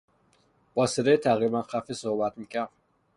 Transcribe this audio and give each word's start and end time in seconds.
با 0.73 0.87
صدای 0.87 1.17
تقریبا 1.17 1.61
خفه 1.61 1.93
صحبت 1.93 2.37
میکرد. 2.37 2.69